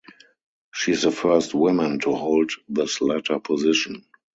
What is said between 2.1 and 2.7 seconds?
hold